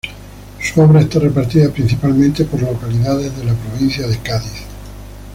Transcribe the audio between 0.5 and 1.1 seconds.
Su obra